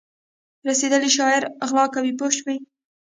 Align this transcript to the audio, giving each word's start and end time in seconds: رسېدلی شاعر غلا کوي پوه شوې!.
رسېدلی 0.67 1.09
شاعر 1.17 1.43
غلا 1.67 1.85
کوي 1.95 2.11
پوه 2.19 2.31
شوې!. 2.37 2.57